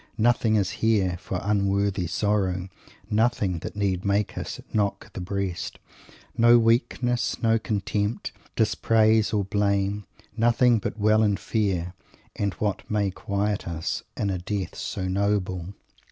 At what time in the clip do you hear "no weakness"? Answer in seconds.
6.35-7.39